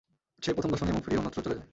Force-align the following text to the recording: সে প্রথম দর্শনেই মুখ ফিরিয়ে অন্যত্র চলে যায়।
সে 0.43 0.49
প্রথম 0.55 0.69
দর্শনেই 0.71 0.95
মুখ 0.95 1.03
ফিরিয়ে 1.05 1.19
অন্যত্র 1.19 1.39
চলে 1.45 1.55
যায়। 1.57 1.67